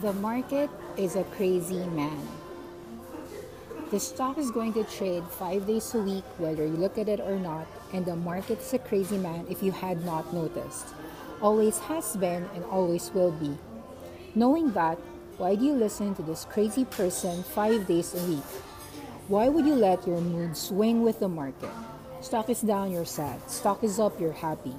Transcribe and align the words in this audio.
The 0.00 0.14
market 0.14 0.70
is 0.96 1.16
a 1.16 1.24
crazy 1.36 1.84
man. 1.88 2.26
The 3.90 4.00
stock 4.00 4.38
is 4.38 4.50
going 4.50 4.72
to 4.72 4.84
trade 4.84 5.22
five 5.28 5.66
days 5.66 5.92
a 5.94 6.00
week, 6.00 6.24
whether 6.38 6.64
you 6.64 6.80
look 6.80 6.96
at 6.96 7.10
it 7.10 7.20
or 7.20 7.36
not, 7.36 7.66
and 7.92 8.06
the 8.06 8.16
market 8.16 8.60
is 8.60 8.72
a 8.72 8.78
crazy 8.78 9.18
man 9.18 9.44
if 9.50 9.62
you 9.62 9.70
had 9.70 10.02
not 10.06 10.32
noticed. 10.32 10.86
Always 11.42 11.78
has 11.80 12.16
been 12.16 12.48
and 12.54 12.64
always 12.72 13.10
will 13.12 13.32
be. 13.32 13.58
Knowing 14.34 14.72
that, 14.72 14.96
why 15.36 15.56
do 15.56 15.66
you 15.66 15.74
listen 15.74 16.14
to 16.14 16.22
this 16.22 16.46
crazy 16.46 16.86
person 16.86 17.42
five 17.42 17.86
days 17.86 18.14
a 18.14 18.24
week? 18.24 18.48
Why 19.28 19.50
would 19.50 19.66
you 19.66 19.74
let 19.74 20.06
your 20.06 20.22
mood 20.22 20.56
swing 20.56 21.02
with 21.02 21.20
the 21.20 21.28
market? 21.28 21.68
Stock 22.22 22.48
is 22.48 22.62
down, 22.62 22.92
you're 22.92 23.04
sad. 23.04 23.50
Stock 23.50 23.84
is 23.84 24.00
up, 24.00 24.18
you're 24.18 24.32
happy. 24.32 24.74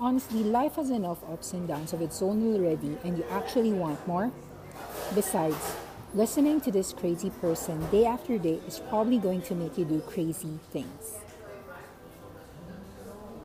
Honestly, 0.00 0.44
life 0.44 0.76
has 0.76 0.90
enough 0.90 1.18
ups 1.24 1.52
and 1.52 1.66
downs 1.66 1.92
of 1.92 2.00
its 2.00 2.22
own 2.22 2.54
already, 2.54 2.96
and 3.02 3.18
you 3.18 3.24
actually 3.30 3.72
want 3.72 4.06
more? 4.06 4.30
Besides, 5.12 5.74
listening 6.14 6.60
to 6.60 6.70
this 6.70 6.92
crazy 6.92 7.30
person 7.30 7.84
day 7.90 8.06
after 8.06 8.38
day 8.38 8.60
is 8.68 8.78
probably 8.78 9.18
going 9.18 9.42
to 9.42 9.56
make 9.56 9.76
you 9.76 9.84
do 9.84 10.00
crazy 10.02 10.60
things. 10.70 11.18